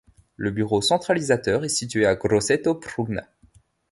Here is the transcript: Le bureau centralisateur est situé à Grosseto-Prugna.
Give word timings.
Le 0.35 0.49
bureau 0.49 0.81
centralisateur 0.81 1.63
est 1.63 1.69
situé 1.69 2.07
à 2.07 2.15
Grosseto-Prugna. 2.15 3.27